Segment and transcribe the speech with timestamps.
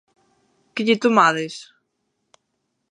[0.73, 1.55] Que lle tomades?